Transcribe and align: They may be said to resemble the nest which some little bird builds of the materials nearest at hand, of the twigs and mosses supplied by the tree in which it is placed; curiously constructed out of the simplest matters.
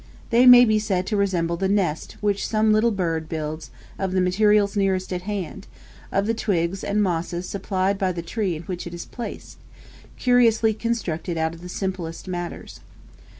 They 0.31 0.47
may 0.47 0.65
be 0.65 0.79
said 0.79 1.05
to 1.05 1.15
resemble 1.15 1.57
the 1.57 1.67
nest 1.67 2.17
which 2.21 2.47
some 2.47 2.73
little 2.73 2.89
bird 2.89 3.29
builds 3.29 3.69
of 3.99 4.13
the 4.13 4.19
materials 4.21 4.75
nearest 4.75 5.13
at 5.13 5.21
hand, 5.29 5.67
of 6.11 6.25
the 6.25 6.33
twigs 6.33 6.83
and 6.83 7.03
mosses 7.03 7.47
supplied 7.47 7.99
by 7.99 8.11
the 8.11 8.23
tree 8.23 8.55
in 8.55 8.63
which 8.63 8.87
it 8.87 8.95
is 8.95 9.05
placed; 9.05 9.59
curiously 10.17 10.73
constructed 10.73 11.37
out 11.37 11.53
of 11.53 11.61
the 11.61 11.69
simplest 11.69 12.27
matters. 12.27 12.79